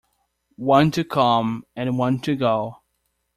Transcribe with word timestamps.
One 0.55 0.89
to 0.93 1.03
come, 1.03 1.63
and 1.75 1.95
one 1.95 2.21
to 2.21 2.35
go. 2.35 2.81